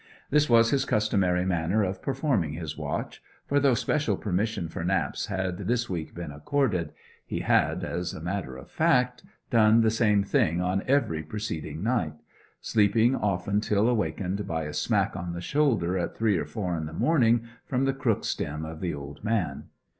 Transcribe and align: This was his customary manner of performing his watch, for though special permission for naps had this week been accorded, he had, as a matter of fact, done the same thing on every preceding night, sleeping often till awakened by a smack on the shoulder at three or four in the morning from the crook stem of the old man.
This 0.31 0.49
was 0.49 0.71
his 0.71 0.83
customary 0.83 1.45
manner 1.45 1.83
of 1.83 2.01
performing 2.01 2.53
his 2.53 2.75
watch, 2.75 3.21
for 3.45 3.59
though 3.59 3.75
special 3.75 4.17
permission 4.17 4.67
for 4.67 4.83
naps 4.83 5.27
had 5.27 5.59
this 5.67 5.91
week 5.91 6.15
been 6.15 6.31
accorded, 6.31 6.91
he 7.23 7.41
had, 7.41 7.83
as 7.83 8.11
a 8.11 8.19
matter 8.19 8.57
of 8.57 8.71
fact, 8.71 9.21
done 9.51 9.81
the 9.81 9.91
same 9.91 10.23
thing 10.23 10.59
on 10.59 10.81
every 10.87 11.21
preceding 11.21 11.83
night, 11.83 12.15
sleeping 12.61 13.15
often 13.15 13.61
till 13.61 13.87
awakened 13.87 14.47
by 14.47 14.63
a 14.63 14.73
smack 14.73 15.15
on 15.15 15.33
the 15.33 15.39
shoulder 15.41 15.99
at 15.99 16.17
three 16.17 16.35
or 16.35 16.45
four 16.45 16.75
in 16.75 16.87
the 16.87 16.93
morning 16.93 17.43
from 17.67 17.85
the 17.85 17.93
crook 17.93 18.25
stem 18.25 18.65
of 18.65 18.79
the 18.81 18.95
old 18.95 19.23
man. 19.23 19.65